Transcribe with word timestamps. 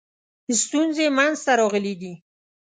ستونزې 0.61 1.05
منځته 1.17 1.51
راغلي 1.59 1.93
دي. 2.01 2.13